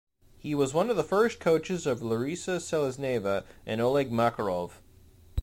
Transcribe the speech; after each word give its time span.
He 0.39 0.55
was 0.55 0.73
one 0.73 0.89
of 0.89 0.95
the 0.95 1.03
first 1.03 1.39
coaches 1.39 1.83
for 1.83 1.93
Larisa 1.93 2.59
Selezneva 2.59 3.43
and 3.67 3.79
Oleg 3.79 4.11
Makarov. 4.11 4.79